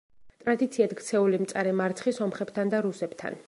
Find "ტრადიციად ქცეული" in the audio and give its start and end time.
0.45-1.41